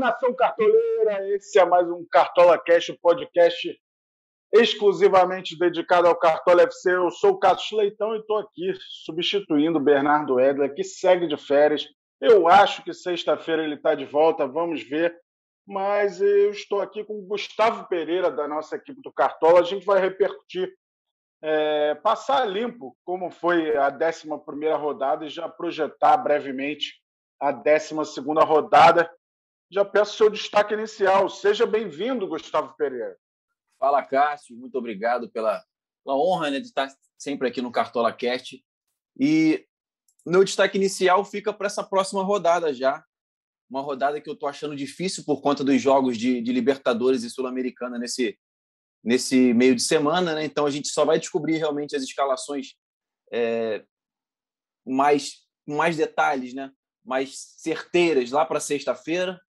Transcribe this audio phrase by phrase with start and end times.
[0.00, 1.28] Nação cartoleira!
[1.28, 3.78] Esse é mais um Cartola Cash, um podcast
[4.50, 6.94] exclusivamente dedicado ao Cartola FC.
[6.94, 8.72] Eu sou o Cato Leitão e estou aqui
[9.04, 11.86] substituindo o Bernardo Edler, que segue de férias.
[12.18, 15.14] Eu acho que sexta-feira ele está de volta, vamos ver.
[15.68, 19.60] Mas eu estou aqui com o Gustavo Pereira, da nossa equipe do Cartola.
[19.60, 20.74] A gente vai repercutir,
[21.42, 24.26] é, passar limpo como foi a 11
[24.78, 26.94] rodada e já projetar brevemente
[27.38, 27.94] a 12
[28.46, 29.10] rodada
[29.70, 31.28] já peço seu destaque inicial.
[31.28, 33.16] Seja bem-vindo, Gustavo Pereira.
[33.78, 34.56] Fala, Cássio.
[34.56, 35.64] Muito obrigado pela,
[36.04, 38.62] pela honra né, de estar sempre aqui no Cartola Cast.
[39.18, 39.64] E
[40.26, 43.04] meu destaque inicial fica para essa próxima rodada já.
[43.70, 47.30] Uma rodada que eu estou achando difícil por conta dos jogos de, de Libertadores e
[47.30, 48.36] Sul-Americana nesse,
[49.04, 50.34] nesse meio de semana.
[50.34, 50.44] Né?
[50.44, 52.74] Então a gente só vai descobrir realmente as escalações
[53.32, 53.84] é,
[54.84, 56.72] mais, mais detalhes, né?
[57.04, 59.40] mais certeiras lá para sexta-feira.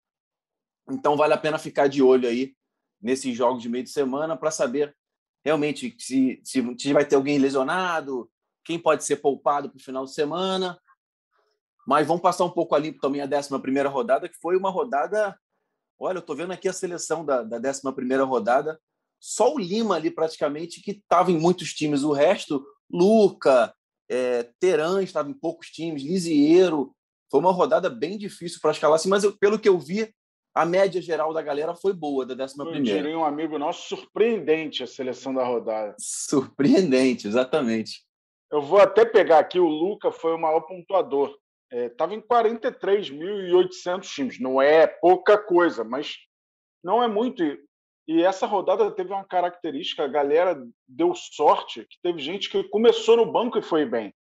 [0.94, 2.56] Então vale a pena ficar de olho aí
[3.02, 4.96] nesses jogos de meio de semana para saber
[5.44, 8.30] realmente se, se, se vai ter alguém lesionado,
[8.64, 10.80] quem pode ser poupado para o final de semana.
[11.86, 15.38] Mas vamos passar um pouco ali também a 11 rodada, que foi uma rodada.
[16.00, 17.82] Olha, eu estou vendo aqui a seleção da, da 11
[18.24, 18.80] rodada.
[19.20, 22.04] Só o Lima ali, praticamente, que estava em muitos times.
[22.04, 23.74] O resto, Luca,
[24.10, 26.96] é, Teran estava em poucos times, Lisieiro.
[27.30, 30.14] Foi uma rodada bem difícil para escalar, assim, mas eu, pelo que eu vi,
[30.54, 32.84] a média geral da galera foi boa da 11 primeira.
[32.84, 35.96] diria um amigo nosso, surpreendente a seleção da rodada.
[35.98, 38.04] Surpreendente, exatamente.
[38.52, 41.34] Eu vou até pegar aqui, o Luca foi o maior pontuador.
[41.72, 44.40] Estava é, em 43.800 times.
[44.40, 46.18] Não é pouca coisa, mas
[46.84, 47.42] não é muito.
[48.06, 53.16] E essa rodada teve uma característica, a galera deu sorte, que teve gente que começou
[53.16, 54.14] no banco e foi bem.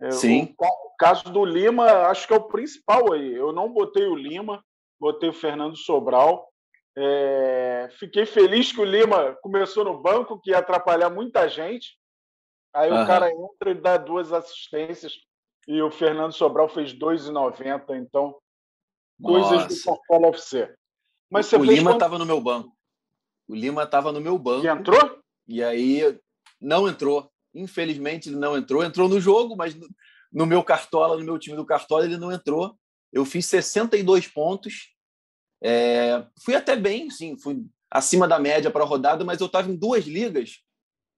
[0.00, 0.54] É, Sim.
[0.60, 3.34] O caso do Lima, acho que é o principal aí.
[3.34, 4.62] Eu não botei o Lima,
[5.00, 6.48] botei o Fernando Sobral.
[6.96, 11.96] É, fiquei feliz que o Lima começou no banco, que ia atrapalhar muita gente.
[12.74, 13.02] Aí uhum.
[13.02, 15.14] o cara entra e dá duas assistências
[15.68, 17.94] e o Fernando Sobral fez 2,90.
[18.00, 18.34] Então,
[19.22, 19.68] coisas Nossa.
[19.68, 20.74] do Cartola FC.
[21.30, 22.72] Mas o Lima estava no meu banco.
[23.46, 24.64] O Lima estava no meu banco.
[24.64, 25.20] E entrou?
[25.46, 26.18] E aí
[26.58, 27.30] não entrou.
[27.54, 28.82] Infelizmente ele não entrou.
[28.82, 29.78] Entrou no jogo, mas
[30.32, 32.74] no meu cartola, no meu time do cartola, ele não entrou.
[33.12, 34.94] Eu fiz 62 pontos.
[35.62, 39.70] É, fui até bem, sim, fui acima da média para a rodada, mas eu estava
[39.70, 40.62] em duas ligas.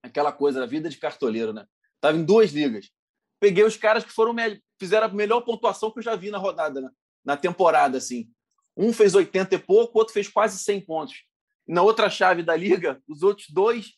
[0.02, 1.66] Aquela coisa da vida de cartoleiro, né?
[1.96, 2.90] Estava em duas ligas.
[3.38, 4.34] Peguei os caras que foram
[4.78, 6.90] fizeram a melhor pontuação que eu já vi na rodada, né?
[7.24, 8.30] na temporada, assim.
[8.76, 11.24] Um fez 80 e pouco, o outro fez quase 100 pontos.
[11.66, 13.92] Na outra chave da liga, os outros dois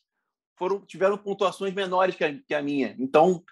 [0.59, 2.95] foram tiveram pontuações menores que a, que a minha.
[2.99, 3.43] Então,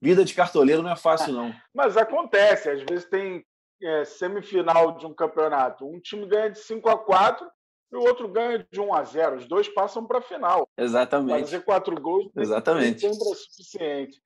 [0.00, 1.54] vida de cartoleiro não é fácil, não.
[1.74, 3.44] Mas acontece, às vezes tem
[3.82, 7.48] é, semifinal de um campeonato, um time ganha de 5 a 4
[7.92, 9.36] e o outro ganha de 1 a 0.
[9.36, 10.68] Os dois passam para a final.
[10.76, 11.40] Exatamente.
[11.40, 13.00] Fazer quatro gols Exatamente.
[13.00, 14.22] sempre é suficiente.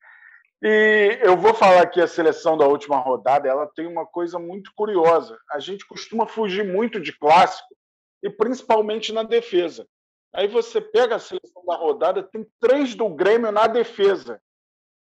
[0.64, 4.70] E eu vou falar aqui a seleção da última rodada, ela tem uma coisa muito
[4.76, 5.36] curiosa.
[5.50, 7.74] A gente costuma fugir muito de clássico,
[8.22, 9.86] e principalmente na defesa.
[10.32, 14.40] Aí você pega a seleção da rodada, tem três do Grêmio na defesa.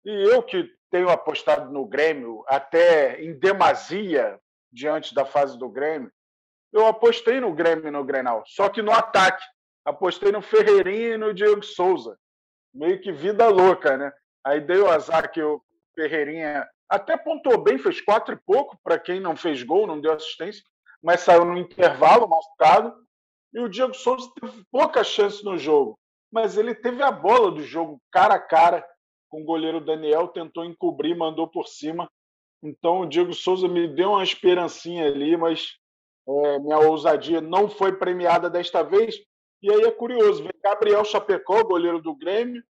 [0.04, 4.38] E eu que tenho apostado no Grêmio até em demasia
[4.72, 6.12] diante da fase do Grêmio.
[6.72, 9.44] Eu apostei no Grêmio no Grenal, só que no ataque.
[9.84, 12.18] Apostei no Ferreirinha e no Diego Souza.
[12.72, 14.12] Meio que vida louca, né?
[14.44, 15.62] Aí o azar que o
[15.94, 20.12] Ferreirinha até pontuou bem, fez quatro e pouco, para quem não fez gol, não deu
[20.12, 20.62] assistência,
[21.02, 22.94] mas saiu no intervalo, machucado.
[23.52, 25.98] E o Diego Souza teve pouca chance no jogo,
[26.30, 28.86] mas ele teve a bola do jogo cara a cara
[29.30, 32.10] com o goleiro Daniel, tentou encobrir, mandou por cima.
[32.62, 35.76] Então o Diego Souza me deu uma esperancinha ali, mas
[36.28, 39.16] é, minha ousadia não foi premiada desta vez.
[39.62, 42.62] E aí é curioso, vem Gabriel Chapecó, goleiro do Grêmio,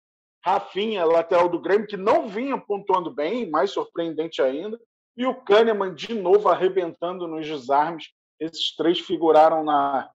[0.45, 4.79] Rafinha, lateral do Grêmio, que não vinha pontuando bem, mais surpreendente ainda,
[5.17, 8.09] e o Kahneman de novo arrebentando nos desarmes.
[8.39, 10.09] Esses três figuraram na,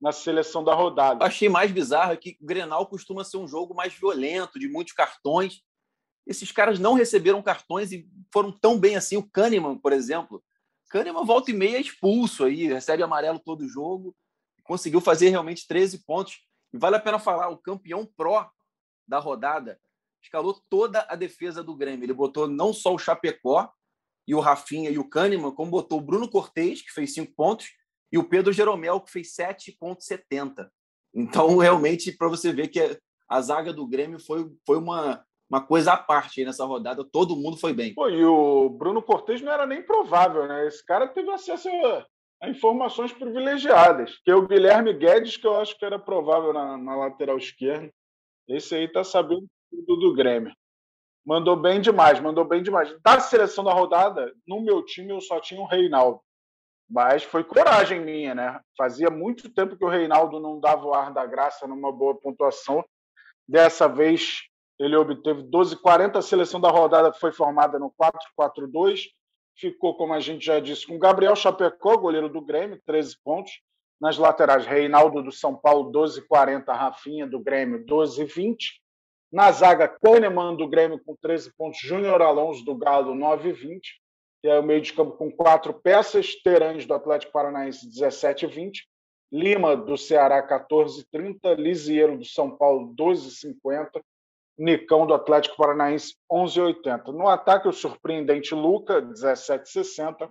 [0.00, 1.24] na seleção da rodada.
[1.24, 5.62] Achei mais bizarro que o Grenal costuma ser um jogo mais violento, de muitos cartões
[6.26, 9.16] esses caras não receberam cartões e foram tão bem assim.
[9.16, 10.42] O Kahneman, por exemplo.
[10.90, 14.14] Kahneman volta e meia expulso aí, recebe amarelo todo jogo,
[14.62, 16.40] conseguiu fazer realmente 13 pontos.
[16.72, 18.50] E vale a pena falar, o campeão pró
[19.06, 19.80] da rodada
[20.22, 22.04] escalou toda a defesa do Grêmio.
[22.04, 23.72] Ele botou não só o Chapecó
[24.26, 27.72] e o Rafinha e o Kahneman, como botou o Bruno Cortez, que fez 5 pontos,
[28.10, 30.70] e o Pedro Jeromel, que fez 7,70.
[31.14, 35.92] Então, realmente, para você ver que a zaga do Grêmio foi, foi uma, uma coisa
[35.92, 37.04] à parte nessa rodada.
[37.04, 37.92] Todo mundo foi bem.
[37.92, 40.66] Pô, e o Bruno Cortes não era nem provável, né?
[40.66, 41.68] Esse cara teve acesso
[42.44, 46.96] informações privilegiadas, que é o Guilherme Guedes, que eu acho que era provável na, na
[46.96, 47.92] lateral esquerda.
[48.48, 50.52] Esse aí está sabendo tudo do Grêmio.
[51.24, 52.92] Mandou bem demais, mandou bem demais.
[53.00, 56.20] Da seleção da rodada, no meu time eu só tinha o Reinaldo.
[56.90, 58.60] Mas foi coragem minha, né?
[58.76, 62.84] Fazia muito tempo que o Reinaldo não dava o ar da graça numa boa pontuação.
[63.46, 66.16] Dessa vez ele obteve 12,40.
[66.16, 67.92] A seleção da rodada foi formada no
[68.38, 69.10] 4-4-2
[69.56, 73.60] ficou, como a gente já disse, com Gabriel Chapecó, goleiro do Grêmio, 13 pontos.
[74.00, 76.74] Nas laterais, Reinaldo do São Paulo, 12,40.
[76.74, 78.56] Rafinha do Grêmio, 12,20.
[79.32, 81.78] Na zaga, Kahneman do Grêmio com 13 pontos.
[81.80, 83.80] Júnior Alonso do Galo, 9,20.
[84.42, 86.34] E aí o meio de campo com quatro peças.
[86.42, 88.80] Terãs do Atlético Paranaense, 17,20.
[89.32, 91.54] Lima do Ceará, 14,30.
[91.54, 94.02] Lisieiro do São Paulo, 12,50.
[94.58, 97.06] Nicão do Atlético Paranaense 11,80.
[97.12, 100.30] No ataque, o surpreendente Luca, 17,60.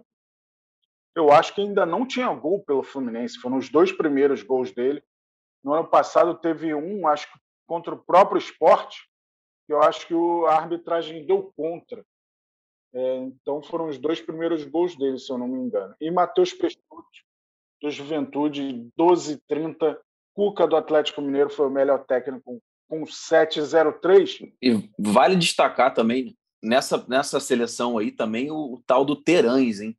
[1.16, 5.04] Eu acho que ainda não tinha gol pelo Fluminense, foram os dois primeiros gols dele.
[5.64, 9.08] No ano passado teve um, acho que contra o próprio esporte,
[9.68, 10.14] que eu acho que
[10.48, 12.06] a arbitragem deu contra.
[12.94, 15.96] É, então foram os dois primeiros gols dele, se eu não me engano.
[16.00, 16.82] E Matheus Peixoto,
[17.82, 19.98] do Juventude, 12,30.
[20.34, 24.52] Cuca do Atlético Mineiro foi o melhor técnico com 7,03.
[24.62, 29.98] E vale destacar também, nessa, nessa seleção aí, também o, o tal do Terães, hein?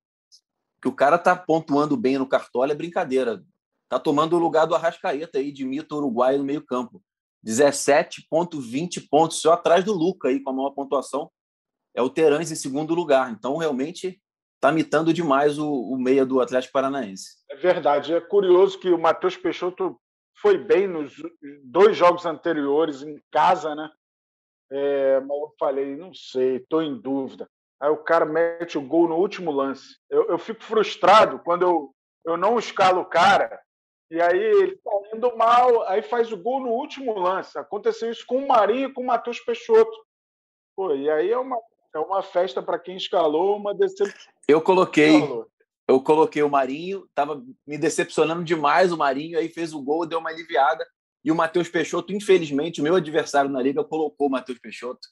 [0.82, 3.42] Que o cara tá pontuando bem no cartola, é brincadeira.
[3.88, 7.02] Tá tomando o lugar do Arrascaeta aí, de mito uruguaio no meio-campo.
[7.46, 11.30] 17,20 pontos, só atrás do Luca aí, com a maior pontuação.
[11.96, 13.30] É o Terães em segundo lugar.
[13.30, 14.20] Então, realmente,
[14.56, 17.38] está mitando demais o, o meia do Atlético Paranaense.
[17.50, 18.12] É verdade.
[18.12, 19.98] É curioso que o Matheus Peixoto
[20.40, 21.14] foi bem nos
[21.64, 23.90] dois jogos anteriores em casa, né?
[24.70, 27.48] É, mas eu falei, não sei, estou em dúvida.
[27.80, 29.96] Aí o cara mete o gol no último lance.
[30.08, 31.94] Eu, eu fico frustrado quando eu,
[32.24, 33.60] eu não escalo o cara
[34.12, 37.58] e aí ele está indo mal, aí faz o gol no último lance.
[37.58, 39.90] Aconteceu isso com o Marinho e com o Matheus Peixoto.
[40.76, 41.58] Pô, e aí é uma,
[41.94, 44.30] é uma festa para quem escalou, uma decepção.
[44.46, 45.18] Eu coloquei,
[45.88, 50.18] eu coloquei o Marinho, estava me decepcionando demais o Marinho, aí fez o gol, deu
[50.18, 50.86] uma aliviada.
[51.24, 55.06] E o Matheus Peixoto, infelizmente, o meu adversário na liga colocou o Matheus Peixoto.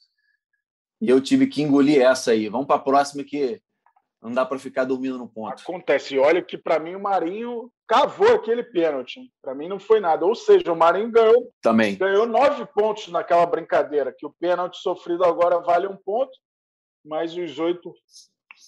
[0.99, 2.47] E eu tive que engolir essa aí.
[2.49, 3.61] Vamos para a próxima que
[4.21, 5.61] não dá para ficar dormindo no ponto.
[5.61, 6.17] Acontece.
[6.19, 9.31] Olha que para mim o Marinho cavou aquele pênalti.
[9.41, 10.25] Para mim não foi nada.
[10.25, 14.13] Ou seja, o Marinho ganhou também ganhou nove pontos naquela brincadeira.
[14.15, 16.31] Que o pênalti sofrido agora vale um ponto,
[17.03, 17.91] mas os oito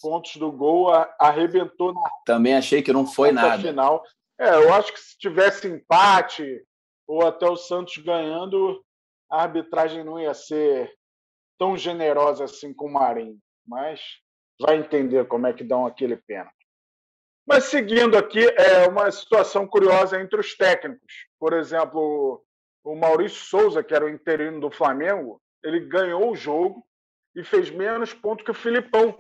[0.02, 2.02] pontos do gol, arrebentou na.
[2.26, 3.62] Também achei que não foi nada.
[3.62, 4.04] Final.
[4.40, 6.64] É, eu acho que se tivesse empate
[7.08, 8.84] ou até o Santos ganhando,
[9.30, 10.92] a arbitragem não ia ser
[11.58, 13.38] tão generosa assim com o Marinho.
[13.66, 14.02] Mas
[14.60, 16.54] vai entender como é que dão aquele pênalti.
[17.46, 21.28] Mas seguindo aqui, é uma situação curiosa entre os técnicos.
[21.38, 22.44] Por exemplo,
[22.84, 26.86] o Maurício Souza, que era o interino do Flamengo, ele ganhou o jogo
[27.36, 29.18] e fez menos pontos que o Filipão,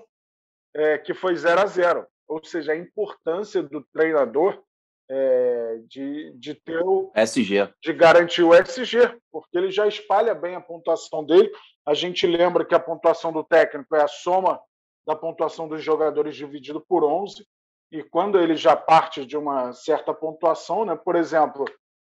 [0.75, 4.62] é, que foi 0 a 0 Ou seja, a importância do treinador
[5.10, 7.12] é, de, de ter o.
[7.16, 7.69] SG.
[7.81, 11.52] De garantir o SG, porque ele já espalha bem a pontuação dele.
[11.86, 14.59] A gente lembra que a pontuação do técnico é a soma
[15.06, 17.45] da pontuação dos jogadores dividido por 11.
[17.92, 21.66] E quando ele já parte de uma certa pontuação, né, por exemplo,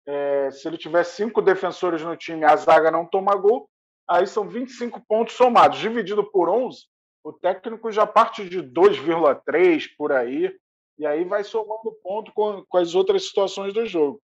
[0.07, 3.69] é, se ele tiver cinco defensores no time a zaga não toma gol,
[4.07, 5.77] aí são 25 pontos somados.
[5.77, 6.85] Dividido por 11,
[7.25, 10.55] o técnico já parte de 2,3 por aí,
[10.95, 14.21] e aí vai somando ponto com, com as outras situações do jogo.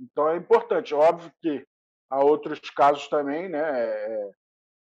[0.00, 0.94] Então é importante.
[0.94, 1.62] Óbvio que
[2.10, 3.60] há outros casos também, né?
[3.60, 4.30] É,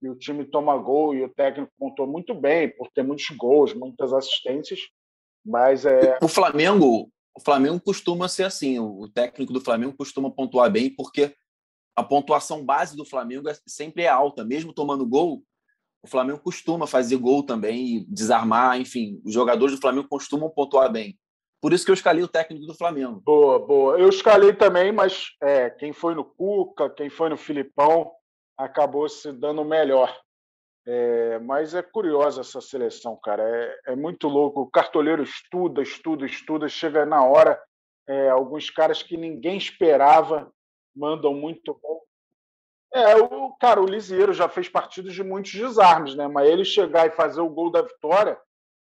[0.02, 3.74] e o time toma gol e o técnico pontuou muito bem, por ter muitos gols,
[3.74, 4.78] muitas assistências.
[5.44, 6.20] Mas é.
[6.22, 8.78] O Flamengo, o Flamengo costuma ser assim.
[8.78, 11.34] O técnico do Flamengo costuma pontuar bem, porque
[11.96, 15.42] a pontuação base do Flamengo é, sempre é alta, mesmo tomando gol
[16.02, 20.90] o Flamengo costuma fazer gol também e desarmar, enfim, os jogadores do Flamengo costumam pontuar
[20.90, 21.16] bem.
[21.60, 23.22] Por isso que eu escalei o técnico do Flamengo.
[23.24, 23.96] Boa, boa.
[23.96, 28.10] Eu escalei também, mas é, quem foi no Cuca, quem foi no Filipão,
[28.58, 30.12] acabou se dando melhor.
[30.84, 33.44] É, mas é curiosa essa seleção, cara.
[33.44, 34.62] É, é, muito louco.
[34.62, 37.60] O cartoleiro estuda, estuda, estuda, chega na hora.
[38.08, 40.52] É, alguns caras que ninguém esperava
[40.94, 42.00] mandam muito bom.
[42.94, 46.28] É, o cara, o Lisieiro já fez partidas de muitos desarmes, né?
[46.28, 48.38] Mas ele chegar e fazer o gol da vitória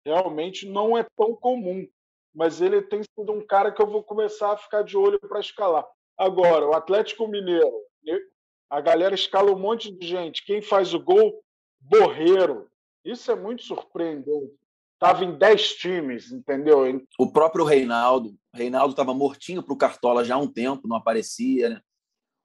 [0.05, 1.87] realmente não é tão comum.
[2.35, 5.41] Mas ele tem sido um cara que eu vou começar a ficar de olho para
[5.41, 5.87] escalar.
[6.17, 7.71] Agora, o Atlético Mineiro,
[8.71, 10.45] a galera escala um monte de gente.
[10.45, 11.43] Quem faz o gol?
[11.81, 12.69] Borreiro.
[13.05, 14.53] Isso é muito surpreendente.
[14.95, 16.83] estava em 10 times, entendeu?
[17.19, 21.71] O próprio Reinaldo, Reinaldo estava mortinho para o Cartola já há um tempo, não aparecia.
[21.71, 21.81] Né?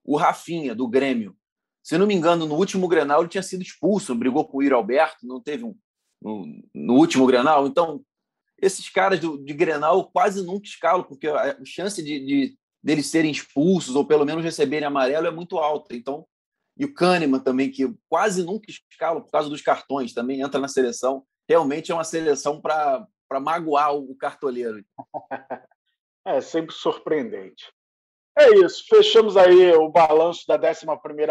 [0.03, 1.35] O Rafinha, do Grêmio,
[1.83, 4.77] se não me engano, no último Grenal ele tinha sido expulso, brigou com o Iro
[4.77, 5.75] Alberto, não teve um.
[6.21, 7.67] No, no último Grenal.
[7.67, 8.01] Então,
[8.61, 13.29] esses caras do, de Grenal quase nunca escalam, porque a chance de, de deles serem
[13.29, 15.93] expulsos ou pelo menos receberem amarelo é muito alta.
[15.93, 16.25] Então,
[16.77, 20.69] e o Kahneman também, que quase nunca escala por causa dos cartões, também entra na
[20.69, 21.25] seleção.
[21.47, 23.07] Realmente é uma seleção para
[23.41, 24.83] magoar o cartoleiro.
[26.25, 27.69] É sempre surpreendente.
[28.35, 30.85] É isso, fechamos aí o balanço da 11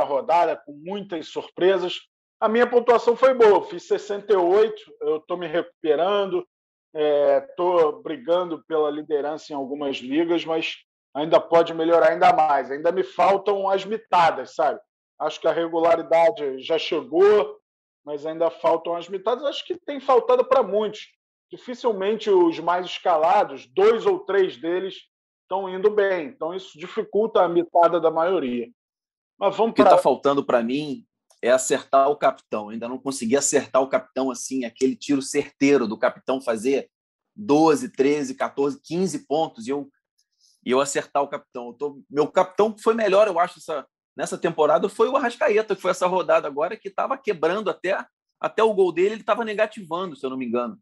[0.07, 2.01] rodada com muitas surpresas.
[2.41, 6.47] A minha pontuação foi boa, fiz 68, eu estou me recuperando,
[6.95, 10.77] estou é, brigando pela liderança em algumas ligas, mas
[11.15, 12.71] ainda pode melhorar ainda mais.
[12.71, 14.81] Ainda me faltam as mitadas, sabe?
[15.19, 17.59] Acho que a regularidade já chegou,
[18.05, 19.45] mas ainda faltam as mitadas.
[19.45, 21.09] Acho que tem faltado para muitos.
[21.51, 25.03] Dificilmente os mais escalados, dois ou três deles,
[25.53, 26.29] estão indo bem.
[26.29, 28.71] Então isso dificulta a mitada da maioria.
[29.39, 30.03] Mas vamos o que está pra...
[30.03, 31.05] faltando para mim
[31.43, 32.71] é acertar o capitão.
[32.71, 36.89] ainda não consegui acertar o capitão assim, aquele tiro certeiro do capitão fazer
[37.37, 39.91] 12, 13, 14, 15 pontos e eu,
[40.65, 41.73] e eu acertar o capitão.
[41.73, 42.01] Tô...
[42.09, 46.07] meu capitão foi melhor, eu acho, essa, nessa temporada foi o Arrascaeta, que foi essa
[46.07, 48.05] rodada agora, que estava quebrando até,
[48.41, 50.79] até o gol dele, ele estava negativando, se eu não me engano.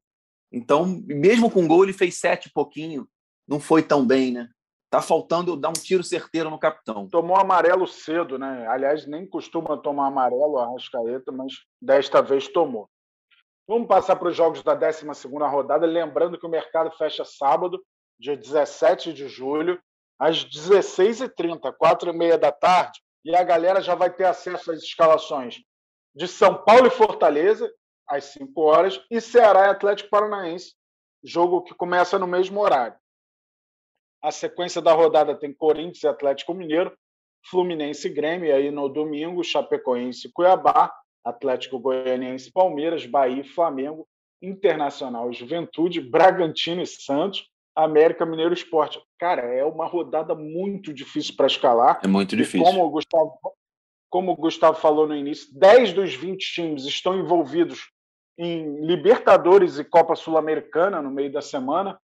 [0.53, 3.09] Então, mesmo com gol, ele fez sete pouquinho.
[3.47, 4.51] Não foi tão bem, né?
[4.91, 7.09] Tá faltando dar um tiro certeiro no capitão.
[7.09, 8.67] Tomou amarelo cedo, né?
[8.67, 12.91] Aliás, nem costuma tomar amarelo a Arrascaeta, mas desta vez tomou.
[13.69, 15.07] Vamos passar para os jogos da 12
[15.49, 17.81] rodada, lembrando que o mercado fecha sábado,
[18.19, 19.81] dia 17 de julho,
[20.19, 25.63] às 16h30, 4h30 da tarde, e a galera já vai ter acesso às escalações
[26.13, 27.73] de São Paulo e Fortaleza,
[28.09, 30.75] às 5 horas, e Ceará e Atlético Paranaense,
[31.23, 32.99] jogo que começa no mesmo horário.
[34.23, 36.93] A sequência da rodada tem Corinthians e Atlético Mineiro,
[37.49, 40.93] Fluminense e Grêmio, aí no domingo, Chapecoense e Cuiabá,
[41.25, 44.07] Atlético Goianiense e Palmeiras, Bahia e Flamengo,
[44.43, 49.01] Internacional e Juventude, Bragantino e Santos, América Mineiro Esporte.
[49.19, 52.01] Cara, é uma rodada muito difícil para escalar.
[52.03, 52.65] É muito difícil.
[52.65, 53.39] como o Gustavo,
[54.09, 57.91] como o Gustavo falou no início, 10 dos 20 times estão envolvidos
[58.39, 61.99] em Libertadores e Copa Sul-Americana no meio da semana.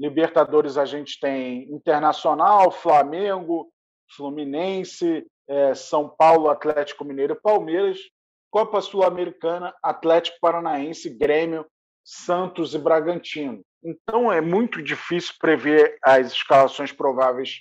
[0.00, 3.70] Libertadores a gente tem Internacional, Flamengo,
[4.16, 7.98] Fluminense, é, São Paulo, Atlético Mineiro Palmeiras.
[8.50, 11.64] Copa Sul-Americana, Atlético Paranaense, Grêmio,
[12.04, 13.62] Santos e Bragantino.
[13.82, 17.60] Então é muito difícil prever as escalações prováveis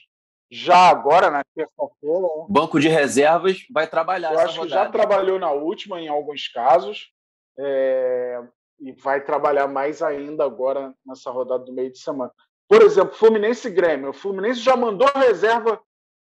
[0.52, 2.20] já agora, na terça-feira.
[2.20, 2.46] Né?
[2.50, 4.34] Banco de reservas vai trabalhar.
[4.34, 4.68] Eu acho rodada.
[4.68, 7.12] que já trabalhou na última, em alguns casos,
[7.58, 8.42] é...
[8.80, 12.32] e vai trabalhar mais ainda agora nessa rodada do meio de semana.
[12.68, 14.10] Por exemplo, Fluminense e Grêmio.
[14.10, 15.82] O Fluminense já mandou reserva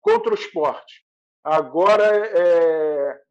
[0.02, 1.04] contra o esporte.
[1.44, 3.22] Agora é...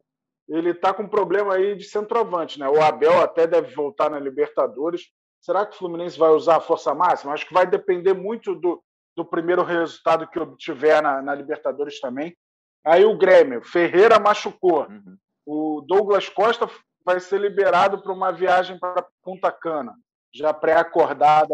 [0.47, 2.59] ele está com problema aí de centroavante.
[2.59, 2.69] Né?
[2.69, 6.93] O Abel até deve voltar na Libertadores Será que o Fluminense vai usar a força
[6.93, 7.33] máxima?
[7.33, 8.81] Acho que vai depender muito do,
[9.17, 12.37] do primeiro resultado que obtiver na, na Libertadores também.
[12.85, 14.87] Aí o Grêmio, Ferreira machucou.
[14.87, 15.17] Uhum.
[15.45, 16.69] O Douglas Costa
[17.05, 19.95] vai ser liberado para uma viagem para Punta Cana,
[20.33, 21.53] já pré-acordada.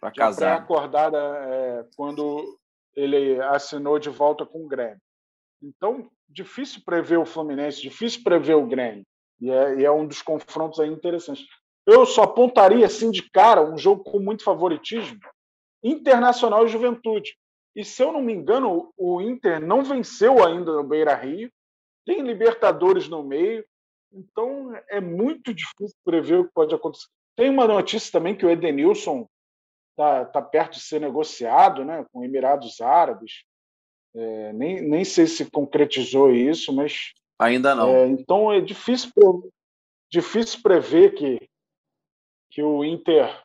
[0.00, 0.56] Para casar.
[0.56, 2.58] Pré-acordada é, quando
[2.94, 5.00] ele assinou de volta com o Grêmio.
[5.62, 9.04] Então, difícil prever o Fluminense, difícil prever o Grêmio.
[9.40, 11.44] E é, e é um dos confrontos aí interessantes.
[11.86, 15.18] Eu só apontaria assim de cara um jogo com muito favoritismo,
[15.82, 17.36] Internacional e Juventude.
[17.74, 21.50] E se eu não me engano, o Inter não venceu ainda no Beira Rio,
[22.04, 23.64] tem Libertadores no meio,
[24.12, 27.06] então é muito difícil prever o que pode acontecer.
[27.36, 29.26] Tem uma notícia também que o Edenilson
[29.92, 33.44] está tá perto de ser negociado né, com Emirados Árabes.
[34.14, 37.12] É, nem, nem sei se concretizou isso, mas.
[37.38, 37.88] Ainda não.
[37.88, 39.10] É, então é difícil,
[40.10, 41.48] difícil prever que,
[42.50, 43.42] que o Inter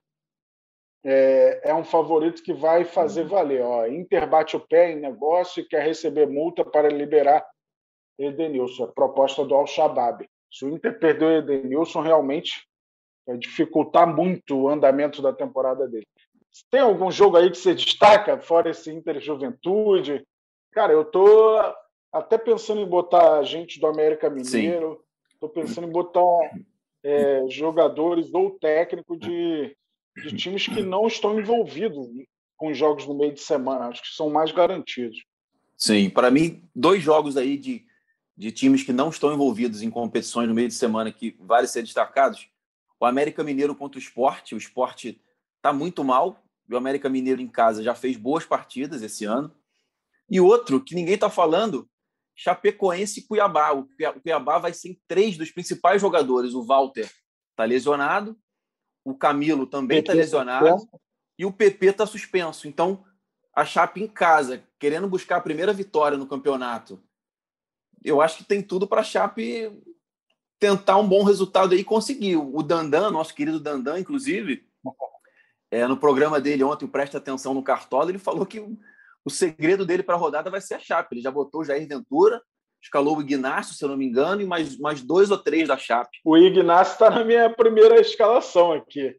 [1.05, 3.29] é, é, um favorito que vai fazer uhum.
[3.29, 3.61] valer.
[3.61, 7.47] Ó, Inter bate o pé em negócio e quer receber multa para liberar
[8.19, 8.83] Edenilson.
[8.83, 10.27] A proposta do Al-Shabaab.
[10.51, 12.67] Se o Inter perder o Edenilson, realmente
[13.25, 16.07] vai dificultar muito o andamento da temporada dele.
[16.71, 20.25] Tem algum jogo aí que você destaca, fora esse Inter Juventude?
[20.71, 21.59] Cara, eu tô
[22.11, 26.21] até pensando em botar gente do América Mineiro, estou pensando em botar
[27.03, 29.75] é, jogadores ou técnico de,
[30.23, 32.07] de times que não estão envolvidos
[32.55, 33.87] com jogos no meio de semana.
[33.87, 35.23] Acho que são mais garantidos.
[35.77, 37.85] Sim, para mim, dois jogos aí de,
[38.37, 41.81] de times que não estão envolvidos em competições no meio de semana que vale ser
[41.81, 42.47] destacados.
[42.99, 44.53] o América Mineiro contra o Esporte.
[44.53, 45.19] O Esporte
[45.55, 46.43] está muito mal.
[46.69, 49.51] O América Mineiro em casa já fez boas partidas esse ano.
[50.29, 51.89] E outro que ninguém está falando,
[52.35, 53.71] Chapecoense e Cuiabá.
[53.71, 53.87] O
[54.21, 56.53] Cuiabá vai sem três dos principais jogadores.
[56.53, 57.09] O Walter
[57.51, 58.37] está lesionado,
[59.03, 60.87] o Camilo também está lesionado
[61.39, 62.67] e o PP está suspenso.
[62.67, 63.03] Então,
[63.55, 67.01] a Chape em casa, querendo buscar a primeira vitória no campeonato,
[68.03, 69.71] eu acho que tem tudo para a Chape
[70.59, 72.35] tentar um bom resultado aí e conseguir.
[72.35, 74.65] O Dandan, nosso querido Dandan, inclusive,
[75.69, 78.59] é, no programa dele ontem, o Presta Atenção no Cartola, ele falou que
[79.23, 81.15] o segredo dele para a rodada vai ser a Chape.
[81.15, 82.41] Ele já botou o Jair Ventura,
[82.81, 85.77] escalou o Ignacio, se eu não me engano, e mais, mais dois ou três da
[85.77, 86.17] Chape.
[86.23, 89.15] O Ignacio está na minha primeira escalação aqui.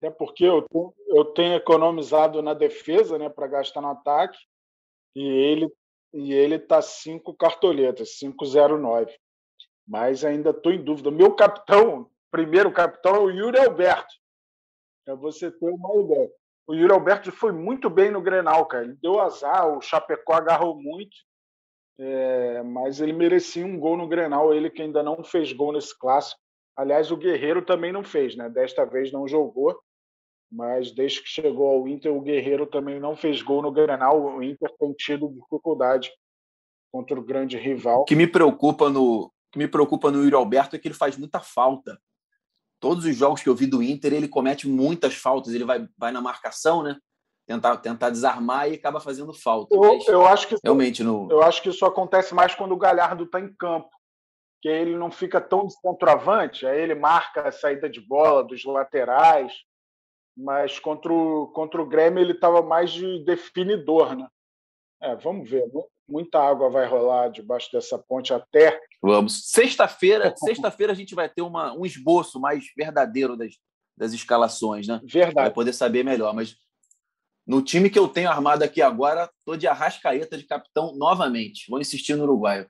[0.00, 0.64] Até porque eu
[1.08, 4.38] eu tenho economizado na defesa né, para gastar no ataque.
[5.16, 5.68] E ele
[6.12, 9.12] e ele está cinco cartoletas, 509.
[9.86, 11.10] Mas ainda estou em dúvida.
[11.10, 14.14] Meu capitão, primeiro capitão, é o Yuri Alberto.
[15.04, 16.30] Para você ter uma ideia.
[16.66, 18.84] O Yuri Alberto foi muito bem no Grenal, cara.
[18.84, 21.16] Ele deu azar, o Chapecó agarrou muito.
[21.98, 25.98] É, mas ele merecia um gol no Grenal, ele que ainda não fez gol nesse
[25.98, 26.40] clássico.
[26.76, 28.48] Aliás, o Guerreiro também não fez, né?
[28.48, 29.76] Desta vez não jogou,
[30.50, 34.36] mas desde que chegou ao Inter, o Guerreiro também não fez gol no Grenal.
[34.36, 36.10] O Inter tem tido dificuldade
[36.92, 38.02] contra o grande rival.
[38.02, 41.16] O que me preocupa no que me preocupa no Yuri Alberto é que ele faz
[41.16, 41.98] muita falta.
[42.78, 45.54] Todos os jogos que eu vi do Inter, ele comete muitas faltas.
[45.54, 46.98] Ele vai, vai na marcação, né?
[47.48, 49.74] tentar, tentar desarmar e acaba fazendo falta.
[49.74, 51.28] Eu, eu acho que realmente no...
[51.30, 53.88] eu acho que isso acontece mais quando o Galhardo está em campo,
[54.60, 59.52] que ele não fica tão descontravante, aí ele marca a saída de bola dos laterais,
[60.38, 64.28] mas contra o, contra o Grêmio ele estava mais de definidor, né?
[65.02, 65.64] É, vamos ver.
[66.08, 68.80] Muita água vai rolar debaixo dessa ponte até.
[69.02, 69.50] Vamos.
[69.50, 73.54] Sexta-feira, sexta-feira a gente vai ter uma, um esboço mais verdadeiro das,
[73.96, 75.00] das escalações, né?
[75.04, 75.34] Verdade.
[75.34, 76.32] Vai poder saber melhor.
[76.32, 76.56] Mas
[77.46, 81.68] no time que eu tenho armado aqui agora, estou de arrascaeta de capitão novamente.
[81.68, 82.68] Vou insistir no uruguaio.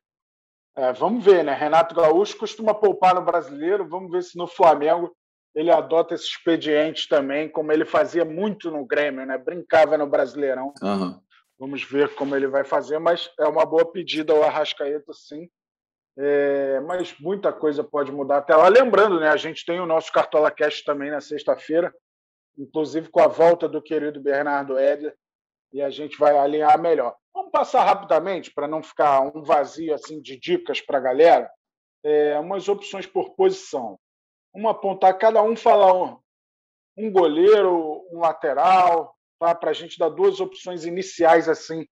[0.75, 1.53] É, vamos ver, né?
[1.55, 3.89] Renato Gaúcho costuma poupar no brasileiro.
[3.89, 5.15] Vamos ver se no Flamengo
[5.55, 9.37] ele adota esse expediente também, como ele fazia muito no Grêmio, né?
[9.39, 10.73] Brincava no Brasileirão.
[10.83, 11.21] Uhum.
[11.59, 15.49] Vamos ver como ele vai fazer, mas é uma boa pedida ao Arrascaeta, sim.
[16.17, 18.69] É, mas muita coisa pode mudar até lá.
[18.69, 19.29] Lembrando, né?
[19.29, 20.53] A gente tem o nosso Cartola
[20.85, 21.93] também na sexta-feira
[22.59, 25.17] inclusive com a volta do querido Bernardo Éder,
[25.73, 27.15] e a gente vai alinhar melhor.
[27.33, 31.51] Vamos passar rapidamente, para não ficar um vazio assim de dicas para a galera,
[32.03, 33.99] é, umas opções por posição.
[34.59, 36.19] Vamos apontar, cada um falar um,
[36.97, 39.55] um goleiro, um lateral, tá?
[39.55, 41.87] para a gente dar duas opções iniciais assim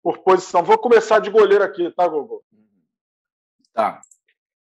[0.00, 0.62] por posição.
[0.62, 2.44] Vou começar de goleiro aqui, tá, Gogo?
[3.72, 4.00] Tá.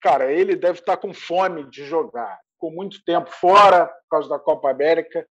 [0.02, 2.40] Cara, ele deve estar com fome de jogar.
[2.54, 5.28] Ficou muito tempo fora por causa da Copa América.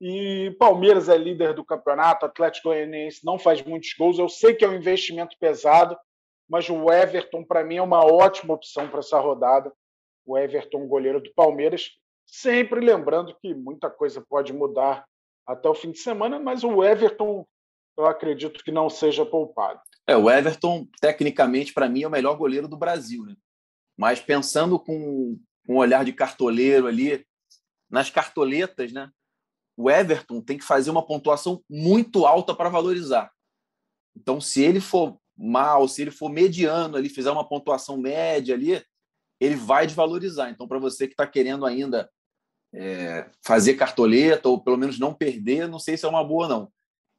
[0.00, 4.16] E Palmeiras é líder do campeonato, Atlético Goianiense não faz muitos gols.
[4.16, 5.98] Eu sei que é um investimento pesado,
[6.48, 9.72] mas o Everton, para mim, é uma ótima opção para essa rodada.
[10.28, 11.92] O Everton, goleiro do Palmeiras.
[12.26, 15.06] Sempre lembrando que muita coisa pode mudar
[15.46, 17.46] até o fim de semana, mas o Everton,
[17.96, 19.80] eu acredito que não seja poupado.
[20.06, 23.24] É, o Everton, tecnicamente, para mim, é o melhor goleiro do Brasil.
[23.24, 23.34] Né?
[23.96, 27.26] Mas pensando com um olhar de cartoleiro ali,
[27.90, 29.10] nas cartoletas, né?
[29.78, 33.32] o Everton tem que fazer uma pontuação muito alta para valorizar.
[34.14, 38.84] Então, se ele for mal, se ele for mediano, ele fizer uma pontuação média ali,
[39.40, 40.50] ele vai desvalorizar.
[40.50, 42.10] Então, para você que está querendo ainda
[42.72, 46.72] é, fazer cartoleta ou pelo menos não perder, não sei se é uma boa não.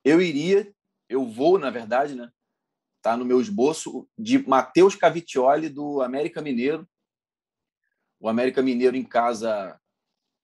[0.03, 0.71] Eu iria,
[1.07, 2.29] eu vou, na verdade, né?
[3.01, 6.87] Tá no meu esboço de Matheus Cavicchioli do América Mineiro.
[8.19, 9.79] O América Mineiro em casa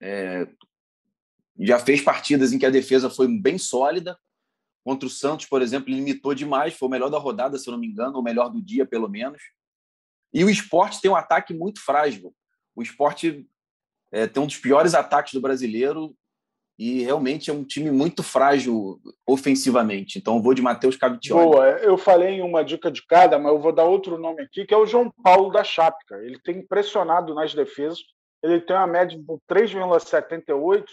[0.00, 0.48] é,
[1.58, 4.18] já fez partidas em que a defesa foi bem sólida.
[4.84, 7.78] Contra o Santos, por exemplo, limitou demais, foi o melhor da rodada, se eu não
[7.78, 9.42] me engano, o melhor do dia, pelo menos.
[10.36, 12.30] E o esporte tem um ataque muito frágil.
[12.74, 13.48] O esporte
[14.12, 16.14] é, tem um dos piores ataques do brasileiro
[16.78, 20.18] e realmente é um time muito frágil ofensivamente.
[20.18, 21.42] Então, eu vou de Matheus Cavitioli.
[21.42, 24.66] Boa, eu falei em uma dica de cada, mas eu vou dar outro nome aqui,
[24.66, 26.16] que é o João Paulo da Chápica.
[26.22, 28.00] Ele tem impressionado nas defesas.
[28.42, 30.84] Ele tem uma média de 3,78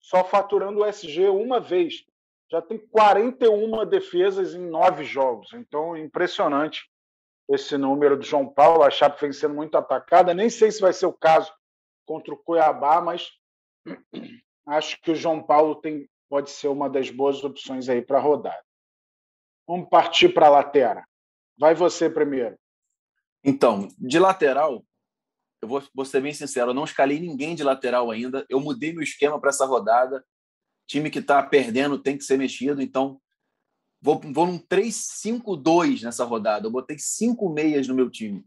[0.00, 2.02] só faturando o SG uma vez.
[2.50, 5.50] Já tem 41 defesas em nove jogos.
[5.54, 6.90] Então, impressionante
[7.48, 8.82] esse número do João Paulo.
[8.82, 10.34] A Chape vem sendo muito atacada.
[10.34, 11.52] Nem sei se vai ser o caso
[12.06, 13.30] contra o Cuiabá, mas
[14.66, 18.58] acho que o João Paulo tem, pode ser uma das boas opções aí para rodar.
[19.66, 21.04] Vamos partir para a lateral.
[21.58, 22.56] Vai você primeiro.
[23.44, 24.84] Então, de lateral,
[25.60, 28.46] eu vou, vou ser bem sincero, eu não escalei ninguém de lateral ainda.
[28.48, 30.24] Eu mudei meu esquema para essa rodada.
[30.86, 33.20] Time que está perdendo tem que ser mexido, então
[34.00, 36.66] vou, vou num 3-5-2 nessa rodada.
[36.66, 38.44] Eu botei cinco meias no meu time.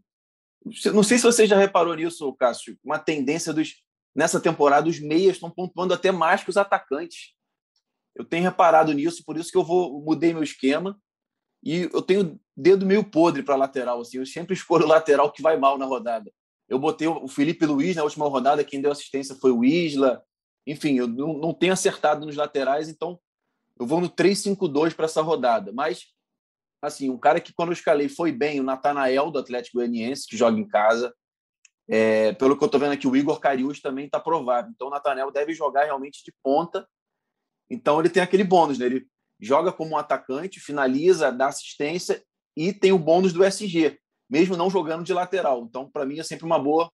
[0.93, 3.83] Não sei se você já reparou nisso, Cássio, uma tendência dos.
[4.13, 7.33] Nessa temporada, os meias estão pontuando até mais que os atacantes.
[8.13, 10.99] Eu tenho reparado nisso, por isso que eu vou mudei meu esquema.
[11.63, 14.01] E eu tenho dedo meio podre para lateral.
[14.01, 16.31] Assim, eu sempre escolho o lateral que vai mal na rodada.
[16.67, 20.23] Eu botei o Felipe Luiz na última rodada, quem deu assistência foi o Isla.
[20.65, 23.19] Enfim, eu não, tenho acertado nos laterais, então
[23.81, 25.71] eu vou no 3-5-2 para essa rodada.
[25.73, 26.05] Mas,
[26.83, 30.37] assim, um cara que quando eu escalei foi bem, o Natanael do Atlético Goianiense, que
[30.37, 31.11] joga em casa.
[31.89, 34.69] É, pelo que eu estou vendo aqui, o Igor Cariús também está provável.
[34.69, 36.87] Então, o Natanael deve jogar realmente de ponta.
[37.71, 38.85] Então, ele tem aquele bônus, né?
[38.85, 39.07] Ele
[39.39, 42.23] joga como um atacante, finaliza, dá assistência
[42.55, 45.65] e tem o bônus do SG, mesmo não jogando de lateral.
[45.67, 46.91] Então, para mim, é sempre uma boa.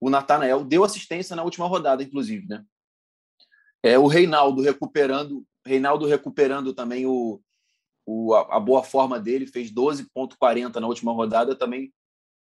[0.00, 2.64] O Natanael deu assistência na última rodada, inclusive, né?
[3.82, 7.40] É o Reinaldo recuperando, Reinaldo recuperando também o,
[8.06, 11.92] o a, boa forma dele, fez 12.40 na última rodada, também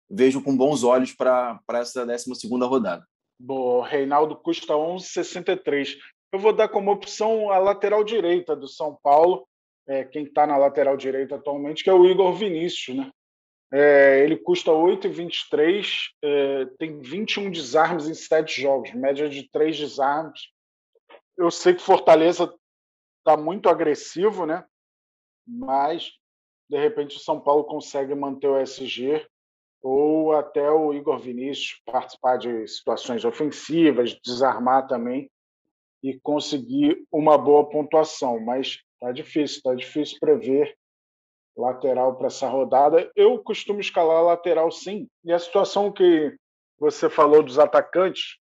[0.08, 3.06] vejo com bons olhos para essa 12 segunda rodada.
[3.38, 5.96] Bom, Reinaldo custa 11,63.
[6.32, 9.46] Eu vou dar como opção a lateral direita do São Paulo,
[9.86, 12.96] é, quem está na lateral direita atualmente, que é o Igor Vinícius.
[12.96, 13.10] Né?
[13.72, 15.86] É, ele custa 8,23,
[16.22, 20.40] é, tem 21 desarmes em 7 jogos, média de 3 desarmes.
[21.36, 22.52] Eu sei que Fortaleza
[23.28, 24.64] está muito agressivo, né?
[25.48, 26.12] mas
[26.68, 29.26] de repente o São Paulo consegue manter o SG
[29.82, 35.30] ou até o Igor Vinícius participar de situações ofensivas, desarmar também
[36.02, 40.76] e conseguir uma boa pontuação, mas tá difícil, tá difícil prever
[41.56, 43.10] lateral para essa rodada.
[43.16, 46.36] Eu costumo escalar lateral sim, e a situação que
[46.78, 48.38] você falou dos atacantes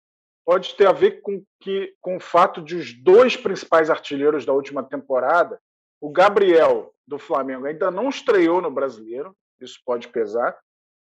[0.46, 4.52] pode ter a ver com que com o fato de os dois principais artilheiros da
[4.52, 5.60] última temporada,
[6.00, 10.56] o Gabriel do Flamengo ainda não estreou no Brasileiro, isso pode pesar,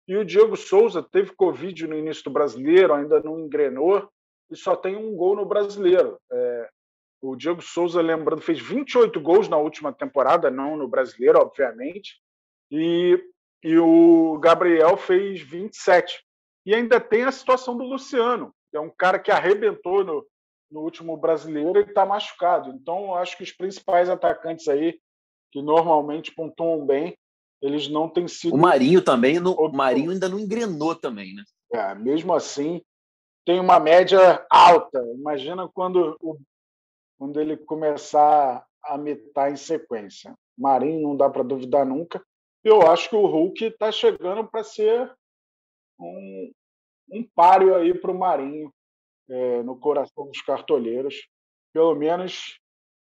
[0.08, 4.10] e o Diego Souza teve Covid no início do Brasileiro, ainda não engrenou,
[4.50, 6.18] e só tem um gol no brasileiro.
[6.32, 6.70] É,
[7.22, 12.22] o Diego Souza, lembrando, fez 28 gols na última temporada, não no brasileiro, obviamente,
[12.72, 13.22] e,
[13.62, 16.24] e o Gabriel fez 27.
[16.66, 20.26] E ainda tem a situação do Luciano, é um cara que arrebentou no,
[20.72, 22.70] no último brasileiro e está machucado.
[22.72, 25.00] Então, acho que os principais atacantes aí,
[25.52, 27.18] que normalmente pontuam bem,
[27.62, 28.54] eles não têm sido.
[28.54, 31.44] O Marinho também, no, o Marinho ainda não engrenou também, né?
[31.74, 32.82] É, mesmo assim,
[33.46, 35.00] tem uma média alta.
[35.16, 36.18] Imagina quando,
[37.18, 40.36] quando ele começar a mitar em sequência.
[40.58, 42.24] Marinho não dá para duvidar nunca.
[42.64, 45.14] Eu acho que o Hulk está chegando para ser
[46.00, 46.52] um,
[47.10, 48.72] um páreo aí para o Marinho
[49.30, 51.28] é, no coração dos cartoleiros.
[51.74, 52.60] Pelo menos